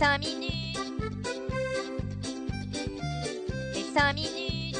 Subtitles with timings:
[0.00, 0.78] 5 minutes.
[3.74, 4.78] Les 5 minutes.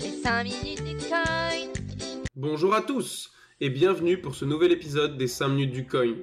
[0.00, 1.24] Les 5 minutes du coin.
[2.34, 3.30] Bonjour à tous
[3.60, 6.14] et bienvenue pour ce nouvel épisode des 5 minutes du coin.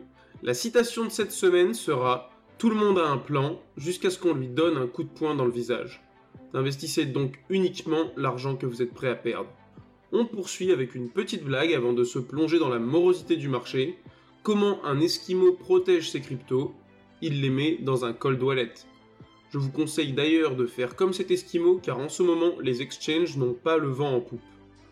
[0.41, 4.33] La citation de cette semaine sera Tout le monde a un plan jusqu'à ce qu'on
[4.33, 6.01] lui donne un coup de poing dans le visage.
[6.55, 9.51] Investissez donc uniquement l'argent que vous êtes prêt à perdre.
[10.16, 13.98] On poursuit avec une petite blague avant de se plonger dans la morosité du marché.
[14.44, 16.71] Comment un esquimau protège ses cryptos?
[17.23, 18.73] Il les met dans un cold wallet.
[19.49, 23.38] Je vous conseille d'ailleurs de faire comme cet esquimau car en ce moment les exchanges
[23.38, 24.40] n'ont pas le vent en poupe.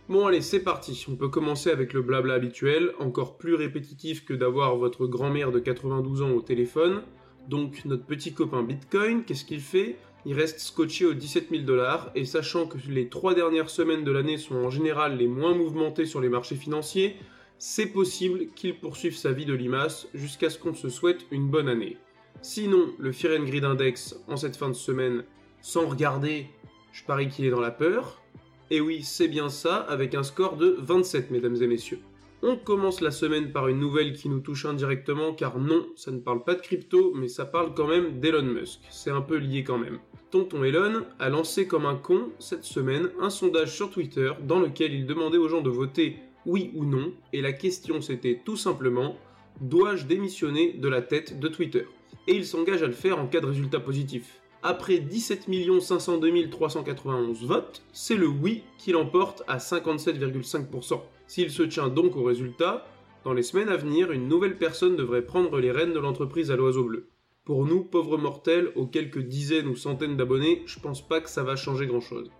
[0.09, 1.05] Bon allez, c'est parti.
[1.07, 5.59] On peut commencer avec le blabla habituel, encore plus répétitif que d'avoir votre grand-mère de
[5.59, 7.03] 92 ans au téléphone.
[7.48, 9.98] Donc notre petit copain Bitcoin, qu'est-ce qu'il fait?
[10.25, 14.12] Il reste scotché aux 17 000 dollars et sachant que les trois dernières semaines de
[14.12, 17.16] l'année sont en général les moins mouvementées sur les marchés financiers,
[17.57, 21.70] c'est possible qu'il poursuive sa vie de limace jusqu'à ce qu'on se souhaite une bonne
[21.70, 21.98] année.
[22.41, 25.23] Sinon, le Fear and Index en cette fin de semaine,
[25.62, 26.48] sans regarder,
[26.91, 28.21] je parie qu'il est dans la peur.
[28.70, 31.99] Et oui, c'est bien ça, avec un score de 27, mesdames et messieurs.
[32.43, 36.20] On commence la semaine par une nouvelle qui nous touche indirectement, car non, ça ne
[36.20, 38.79] parle pas de crypto, mais ça parle quand même d'Elon Musk.
[38.90, 39.99] C'est un peu lié quand même.
[40.32, 44.93] Tonton Elon a lancé comme un con, cette semaine, un sondage sur Twitter dans lequel
[44.93, 49.18] il demandait aux gens de voter oui ou non, et la question c'était tout simplement,
[49.60, 51.85] dois-je démissionner de la tête de Twitter?
[52.27, 54.40] Et il s'engage à le faire en cas de résultat positif.
[54.63, 55.49] Après 17
[55.82, 61.01] 502 391 votes, c'est le oui qui l'emporte à 57,5%.
[61.27, 62.88] S'il se tient donc au résultat,
[63.26, 66.56] dans les semaines à venir, une nouvelle personne devrait prendre les rênes de l'entreprise à
[66.56, 67.10] l'oiseau bleu.
[67.52, 71.44] Pour nous, pauvres mortels, aux quelques dizaines ou centaines d'abonnés, je pense pas que ça
[71.44, 72.31] va changer grand chose.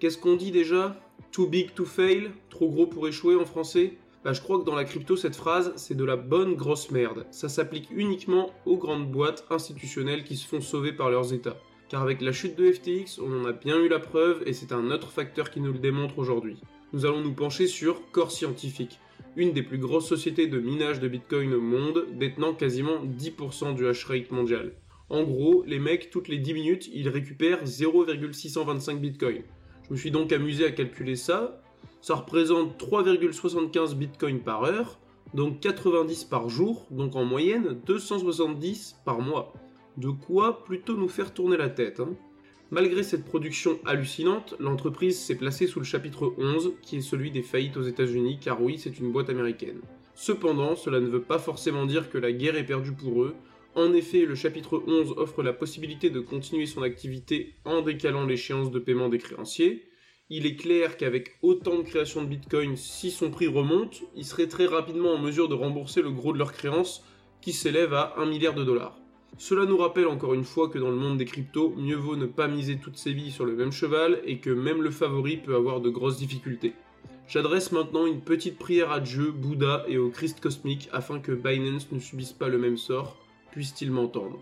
[0.00, 1.00] Qu'est-ce qu'on dit déjà?
[1.30, 2.32] Too big to fail?
[2.48, 3.92] Trop gros pour échouer en français?
[4.24, 7.26] Bah, je crois que dans la crypto, cette phrase, c'est de la bonne grosse merde.
[7.30, 11.56] Ça s'applique uniquement aux grandes boîtes institutionnelles qui se font sauver par leurs états.
[11.88, 14.72] Car avec la chute de FTX, on en a bien eu la preuve et c'est
[14.72, 16.56] un autre facteur qui nous le démontre aujourd'hui.
[16.92, 18.98] Nous allons nous pencher sur Core Scientific,
[19.36, 23.86] une des plus grosses sociétés de minage de Bitcoin au monde, détenant quasiment 10% du
[23.86, 24.72] hash rate mondial.
[25.08, 29.42] En gros, les mecs, toutes les 10 minutes, ils récupèrent 0,625 Bitcoin.
[29.88, 31.62] Je me suis donc amusé à calculer ça,
[32.00, 34.98] ça représente 3,75 bitcoins par heure,
[35.34, 39.52] donc 90 par jour, donc en moyenne 270 par mois.
[39.96, 42.00] De quoi plutôt nous faire tourner la tête.
[42.00, 42.14] Hein.
[42.70, 47.42] Malgré cette production hallucinante, l'entreprise s'est placée sous le chapitre 11, qui est celui des
[47.42, 49.80] faillites aux États-Unis, car oui, c'est une boîte américaine.
[50.14, 53.34] Cependant, cela ne veut pas forcément dire que la guerre est perdue pour eux.
[53.74, 58.70] En effet, le chapitre 11 offre la possibilité de continuer son activité en décalant l'échéance
[58.70, 59.90] de paiement des créanciers,
[60.32, 64.46] il est clair qu'avec autant de création de Bitcoin, si son prix remonte, ils seraient
[64.46, 67.04] très rapidement en mesure de rembourser le gros de leurs créances
[67.40, 68.99] qui s'élève à 1 milliard de dollars.
[69.38, 72.26] Cela nous rappelle encore une fois que dans le monde des cryptos, mieux vaut ne
[72.26, 75.54] pas miser toutes ses billes sur le même cheval et que même le favori peut
[75.54, 76.74] avoir de grosses difficultés.
[77.26, 81.92] J'adresse maintenant une petite prière à Dieu, Bouddha et au Christ cosmique afin que Binance
[81.92, 83.16] ne subisse pas le même sort,
[83.52, 84.40] puisse-t-il m'entendre.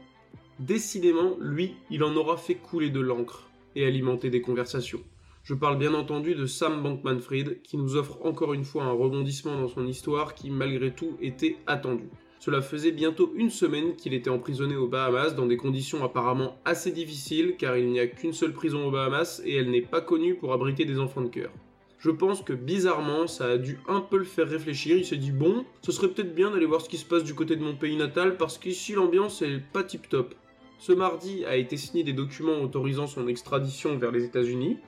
[0.58, 5.02] Décidément, lui, il en aura fait couler de l'encre et alimenter des conversations.
[5.44, 9.56] Je parle bien entendu de Sam Bankman-Fried, qui nous offre encore une fois un rebondissement
[9.56, 12.08] dans son histoire qui malgré tout était attendu.
[12.38, 16.92] Cela faisait bientôt une semaine qu'il était emprisonné aux Bahamas dans des conditions apparemment assez
[16.92, 20.34] difficiles car il n'y a qu'une seule prison aux Bahamas et elle n'est pas connue
[20.34, 21.50] pour abriter des enfants de cœur.
[21.98, 25.32] Je pense que bizarrement ça a dû un peu le faire réfléchir, il s'est dit
[25.32, 27.74] bon, ce serait peut-être bien d'aller voir ce qui se passe du côté de mon
[27.74, 30.34] pays natal parce qu'ici l'ambiance est pas tip top.
[30.78, 34.78] Ce mardi a été signé des documents autorisant son extradition vers les États-Unis,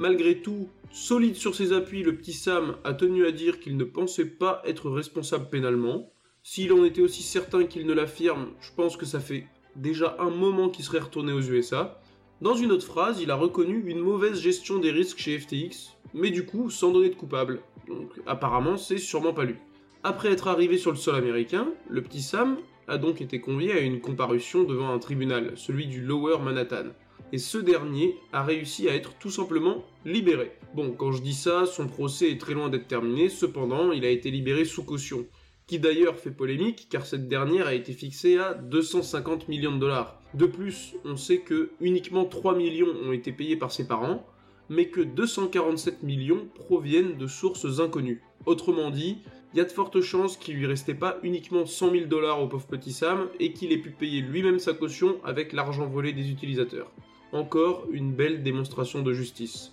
[0.00, 3.84] Malgré tout, solide sur ses appuis, le petit Sam a tenu à dire qu'il ne
[3.84, 6.10] pensait pas être responsable pénalement.
[6.42, 9.46] S'il en était aussi certain qu'il ne l'affirme, je pense que ça fait
[9.76, 12.00] déjà un moment qu'il serait retourné aux USA.
[12.40, 16.30] Dans une autre phrase, il a reconnu une mauvaise gestion des risques chez FTX, mais
[16.30, 17.60] du coup sans donner de coupable.
[17.86, 19.56] Donc apparemment, c'est sûrement pas lui.
[20.02, 22.56] Après être arrivé sur le sol américain, le petit Sam
[22.88, 26.86] a donc été convié à une comparution devant un tribunal, celui du Lower Manhattan
[27.32, 30.52] et ce dernier a réussi à être tout simplement libéré.
[30.74, 34.10] Bon, quand je dis ça, son procès est très loin d'être terminé, cependant, il a
[34.10, 35.26] été libéré sous caution,
[35.70, 40.20] qui d'ailleurs fait polémique car cette dernière a été fixée à 250 millions de dollars.
[40.34, 44.26] De plus, on sait que uniquement 3 millions ont été payés par ses parents,
[44.68, 48.20] mais que 247 millions proviennent de sources inconnues.
[48.46, 49.18] Autrement dit,
[49.54, 52.48] il y a de fortes chances qu'il lui restait pas uniquement 100 000 dollars au
[52.48, 56.32] pauvre petit Sam et qu'il ait pu payer lui-même sa caution avec l'argent volé des
[56.32, 56.90] utilisateurs.
[57.30, 59.70] Encore une belle démonstration de justice.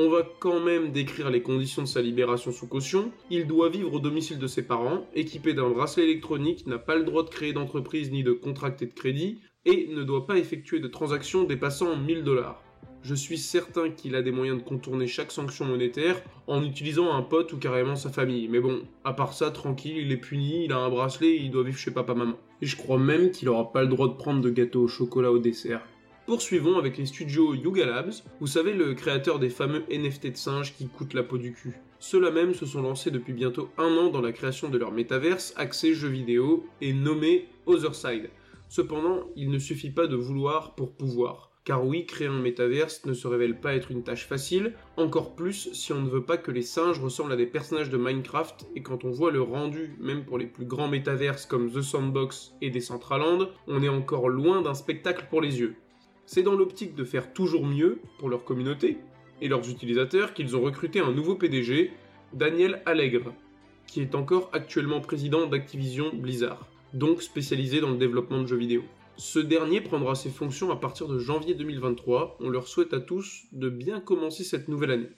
[0.00, 3.10] On va quand même décrire les conditions de sa libération sous caution.
[3.30, 7.02] Il doit vivre au domicile de ses parents, équipé d'un bracelet électronique, n'a pas le
[7.02, 10.86] droit de créer d'entreprise ni de contracter de crédit, et ne doit pas effectuer de
[10.86, 12.62] transactions dépassant 1000 dollars.
[13.02, 17.22] Je suis certain qu'il a des moyens de contourner chaque sanction monétaire en utilisant un
[17.22, 18.46] pote ou carrément sa famille.
[18.46, 21.64] Mais bon, à part ça, tranquille, il est puni, il a un bracelet, il doit
[21.64, 22.36] vivre chez papa-maman.
[22.62, 25.32] Et je crois même qu'il aura pas le droit de prendre de gâteau au chocolat
[25.32, 25.84] au dessert.
[26.28, 30.74] Poursuivons avec les studios Yuga Labs, vous savez le créateur des fameux NFT de singes
[30.74, 31.80] qui coûtent la peau du cul.
[32.00, 35.54] Ceux-là même se sont lancés depuis bientôt un an dans la création de leur métaverse
[35.56, 38.28] axé jeux vidéo et nommé Otherside.
[38.68, 41.50] Cependant, il ne suffit pas de vouloir pour pouvoir.
[41.64, 45.72] Car oui, créer un métaverse ne se révèle pas être une tâche facile, encore plus
[45.72, 48.82] si on ne veut pas que les singes ressemblent à des personnages de Minecraft, et
[48.82, 52.68] quand on voit le rendu, même pour les plus grands métaverses comme The Sandbox et
[52.68, 55.74] Decentraland, on est encore loin d'un spectacle pour les yeux.
[56.30, 58.98] C'est dans l'optique de faire toujours mieux pour leur communauté
[59.40, 61.90] et leurs utilisateurs qu'ils ont recruté un nouveau PDG,
[62.34, 63.32] Daniel Allègre,
[63.86, 68.82] qui est encore actuellement président d'Activision Blizzard, donc spécialisé dans le développement de jeux vidéo.
[69.16, 72.36] Ce dernier prendra ses fonctions à partir de janvier 2023.
[72.40, 75.10] On leur souhaite à tous de bien commencer cette nouvelle année.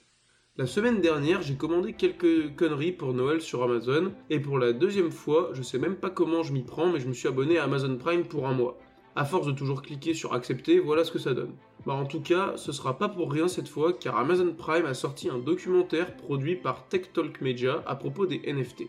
[0.55, 5.11] La semaine dernière, j'ai commandé quelques conneries pour Noël sur Amazon, et pour la deuxième
[5.11, 7.65] fois, je sais même pas comment je m'y prends, mais je me suis abonné à
[7.65, 8.79] Amazon Prime pour un mois.
[9.15, 11.53] À force de toujours cliquer sur accepter, voilà ce que ça donne.
[11.85, 14.93] Bah en tout cas, ce sera pas pour rien cette fois car Amazon Prime a
[14.93, 18.83] sorti un documentaire produit par Tech Talk Media à propos des NFT.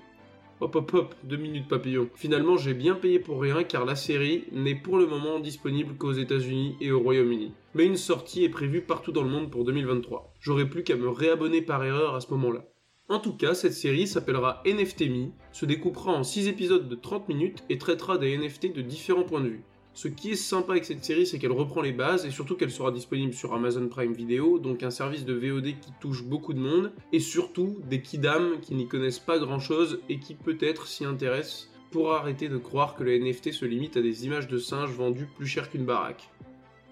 [0.61, 2.09] Hop hop hop, deux minutes papillon.
[2.15, 6.13] Finalement, j'ai bien payé pour rien car la série n'est pour le moment disponible qu'aux
[6.13, 7.53] États-Unis et au Royaume-Uni.
[7.75, 10.35] Mais une sortie est prévue partout dans le monde pour 2023.
[10.39, 12.65] J'aurais plus qu'à me réabonner par erreur à ce moment-là.
[13.09, 17.29] En tout cas, cette série s'appellera NFT Me, se découpera en 6 épisodes de 30
[17.29, 19.65] minutes et traitera des NFT de différents points de vue.
[19.95, 22.71] Ce qui est sympa avec cette série, c'est qu'elle reprend les bases et surtout qu'elle
[22.71, 26.59] sera disponible sur Amazon Prime Video, donc un service de VOD qui touche beaucoup de
[26.59, 31.05] monde, et surtout des kidam qui n'y connaissent pas grand chose et qui peut-être s'y
[31.05, 34.93] intéressent pour arrêter de croire que le NFT se limite à des images de singes
[34.93, 36.31] vendues plus cher qu'une baraque.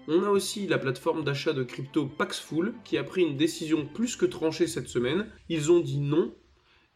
[0.07, 4.15] On a aussi la plateforme d'achat de crypto Paxful qui a pris une décision plus
[4.15, 5.27] que tranchée cette semaine.
[5.49, 6.33] Ils ont dit non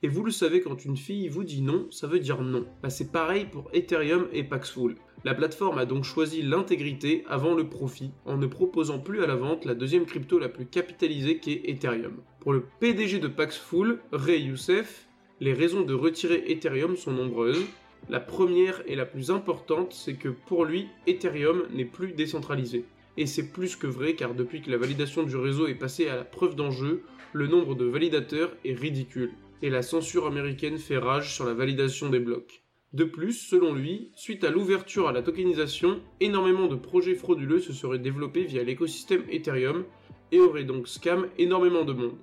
[0.03, 2.67] et vous le savez, quand une fille vous dit non, ça veut dire non.
[2.83, 4.97] Bah, c'est pareil pour Ethereum et Paxful.
[5.25, 9.35] La plateforme a donc choisi l'intégrité avant le profit, en ne proposant plus à la
[9.35, 12.21] vente la deuxième crypto la plus capitalisée qu'est Ethereum.
[12.41, 15.07] Pour le PDG de Paxful, Ray Youssef,
[15.39, 17.65] les raisons de retirer Ethereum sont nombreuses.
[18.07, 22.85] La première et la plus importante, c'est que pour lui, Ethereum n'est plus décentralisé.
[23.17, 26.17] Et c'est plus que vrai car depuis que la validation du réseau est passée à
[26.17, 27.01] la preuve d'enjeu,
[27.33, 29.31] le nombre de validateurs est ridicule
[29.63, 32.64] et la censure américaine fait rage sur la validation des blocs.
[32.95, 37.73] De plus, selon lui, suite à l'ouverture à la tokenisation, énormément de projets frauduleux se
[37.73, 39.83] seraient développés via l'écosystème Ethereum
[40.31, 42.15] et auraient donc scam énormément de monde.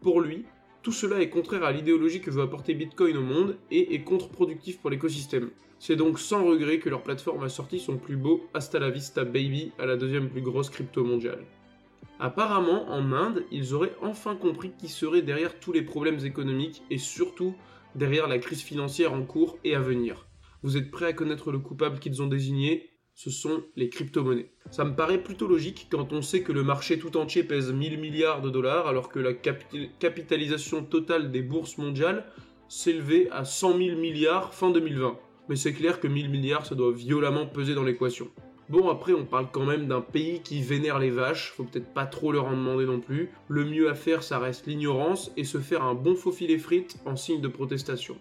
[0.00, 0.44] Pour lui,
[0.84, 4.78] tout cela est contraire à l'idéologie que veut apporter Bitcoin au monde et est contre-productif
[4.78, 5.50] pour l'écosystème.
[5.80, 9.24] C'est donc sans regret que leur plateforme a sorti son plus beau Hasta la Vista
[9.24, 11.44] Baby à la deuxième plus grosse crypto mondiale.
[12.20, 16.98] Apparemment, en Inde, ils auraient enfin compris qui serait derrière tous les problèmes économiques et
[16.98, 17.56] surtout
[17.94, 20.26] derrière la crise financière en cours et à venir.
[20.62, 22.90] Vous êtes prêts à connaître le coupable qu'ils ont désigné?
[23.14, 24.52] Ce sont les crypto-monnaies.
[24.70, 27.98] Ça me paraît plutôt logique quand on sait que le marché tout entier pèse 1000
[27.98, 32.24] milliards de dollars alors que la capitalisation totale des bourses mondiales
[32.68, 35.18] s'élevait à 100 000 milliards fin 2020.
[35.48, 38.30] Mais c'est clair que 1000 milliards, ça doit violemment peser dans l'équation.
[38.70, 42.06] Bon, après, on parle quand même d'un pays qui vénère les vaches, faut peut-être pas
[42.06, 43.30] trop leur en demander non plus.
[43.48, 46.96] Le mieux à faire, ça reste l'ignorance et se faire un bon faux filet frites
[47.04, 48.16] en signe de protestation.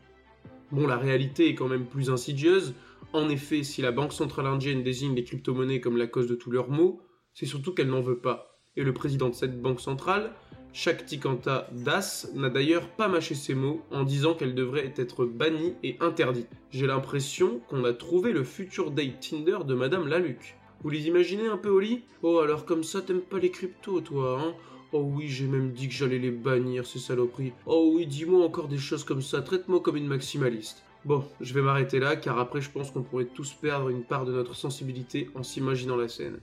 [0.72, 2.74] Bon, la réalité est quand même plus insidieuse.
[3.14, 6.50] En effet, si la Banque Centrale Indienne désigne les crypto-monnaies comme la cause de tous
[6.50, 7.00] leurs maux,
[7.36, 8.60] c'est surtout qu'elle n'en veut pas.
[8.76, 10.34] Et le président de cette banque centrale,
[10.72, 15.98] Shaktikanta Das n'a d'ailleurs pas mâché ses mots en disant qu'elle devrait être bannie et
[16.00, 16.50] interdite.
[16.72, 20.56] J'ai l'impression qu'on a trouvé le futur date Tinder de Madame Laluc.
[20.82, 21.82] Vous les imaginez un peu au
[22.22, 24.54] Oh alors comme ça t'aimes pas les cryptos toi, hein?
[24.92, 27.54] Oh oui, j'ai même dit que j'allais les bannir, ces saloperies.
[27.66, 30.84] Oh oui, dis-moi encore des choses comme ça, traite-moi comme une maximaliste.
[31.06, 34.26] Bon, je vais m'arrêter là, car après je pense qu'on pourrait tous perdre une part
[34.26, 36.40] de notre sensibilité en s'imaginant la scène.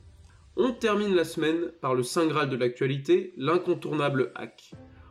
[0.58, 4.70] On termine la semaine par le Saint Graal de l'actualité, l'incontournable hack.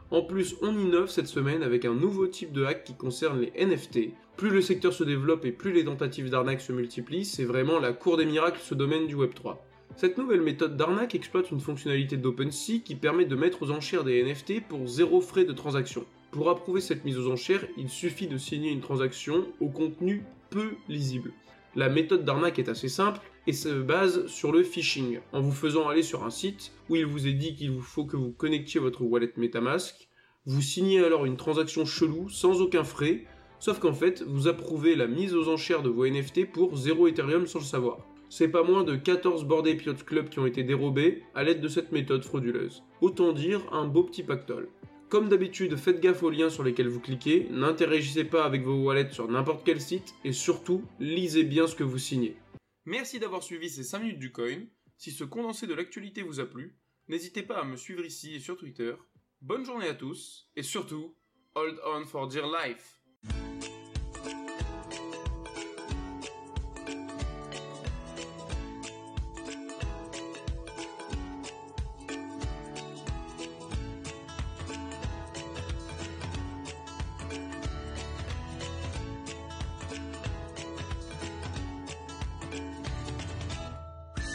[0.09, 3.63] En plus, on innove cette semaine avec un nouveau type de hack qui concerne les
[3.63, 4.09] NFT.
[4.37, 7.93] Plus le secteur se développe et plus les tentatives d'arnaque se multiplient, c'est vraiment la
[7.93, 9.57] cour des miracles ce domaine du Web3.
[9.97, 14.23] Cette nouvelle méthode d'arnaque exploite une fonctionnalité d'OpenSea qui permet de mettre aux enchères des
[14.23, 16.05] NFT pour zéro frais de transaction.
[16.31, 20.71] Pour approuver cette mise aux enchères, il suffit de signer une transaction au contenu peu
[20.89, 21.33] lisible.
[21.75, 25.89] La méthode d'arnaque est assez simple et se base sur le phishing, en vous faisant
[25.89, 28.79] aller sur un site où il vous est dit qu'il vous faut que vous connectiez
[28.79, 30.07] votre wallet Metamask,
[30.45, 33.25] vous signez alors une transaction chelou sans aucun frais,
[33.59, 37.45] sauf qu'en fait vous approuvez la mise aux enchères de vos NFT pour 0 Ethereum
[37.45, 37.97] sans le savoir.
[38.29, 41.61] C'est pas moins de 14 Bored Ape Yacht Club qui ont été dérobés à l'aide
[41.61, 42.83] de cette méthode frauduleuse.
[43.01, 44.69] Autant dire un beau petit pactole.
[45.09, 49.11] Comme d'habitude, faites gaffe aux liens sur lesquels vous cliquez, n'interagissez pas avec vos wallets
[49.11, 52.35] sur n'importe quel site et surtout, lisez bien ce que vous signez.
[52.85, 54.65] Merci d'avoir suivi ces 5 minutes du coin.
[54.97, 56.75] Si ce condensé de l'actualité vous a plu,
[57.07, 58.95] n'hésitez pas à me suivre ici et sur Twitter.
[59.41, 61.15] Bonne journée à tous et surtout,
[61.53, 62.99] hold on for dear life.